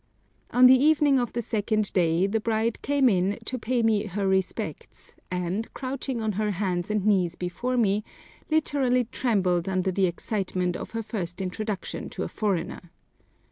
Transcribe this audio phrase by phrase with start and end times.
[0.49, 4.27] On the evening of the second day, the bride came in to pay me her
[4.27, 8.03] respects, and, crouching on her hands and knees before me,
[8.49, 12.89] literally trembled under the excitement of her first introduction to a foreigner.